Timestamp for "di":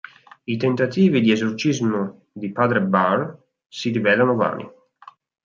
1.21-1.31, 2.31-2.51